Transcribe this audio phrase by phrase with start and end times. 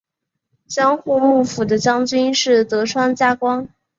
[0.67, 3.69] 江户幕府的将军是德川家光。